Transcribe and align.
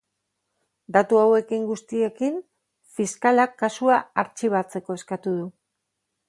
Datu 0.95 1.19
hauekin 1.23 1.67
guztiekin, 1.71 2.39
fiskalak 3.01 3.53
kasua 3.65 3.99
artxibatzeko 4.25 4.97
eskatu 5.03 5.37
du. 5.37 5.47